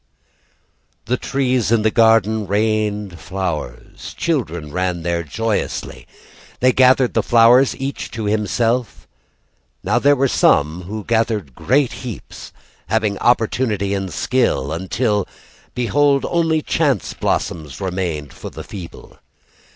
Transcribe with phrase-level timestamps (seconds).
[1.05, 4.15] The trees in the garden rained flowers.
[4.17, 6.07] Children ran there joyously.
[6.59, 9.07] They gathered the flowers Each to himself.
[9.83, 12.51] Now there were some Who gathered great heaps
[12.87, 15.27] Having opportunity and skill Until,
[15.75, 19.19] behold, only chance blossoms Remained for the feeble.